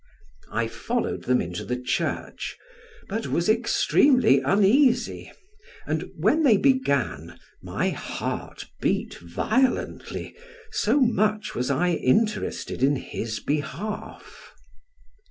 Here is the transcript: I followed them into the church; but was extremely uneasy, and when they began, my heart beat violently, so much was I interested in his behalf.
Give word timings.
I 0.51 0.67
followed 0.67 1.25
them 1.25 1.41
into 1.43 1.63
the 1.63 1.77
church; 1.79 2.57
but 3.07 3.27
was 3.27 3.47
extremely 3.47 4.39
uneasy, 4.39 5.31
and 5.85 6.09
when 6.17 6.41
they 6.41 6.57
began, 6.57 7.39
my 7.61 7.91
heart 7.91 8.65
beat 8.79 9.19
violently, 9.19 10.35
so 10.71 10.99
much 10.99 11.53
was 11.53 11.69
I 11.69 11.89
interested 11.91 12.81
in 12.81 12.95
his 12.95 13.39
behalf. 13.39 14.53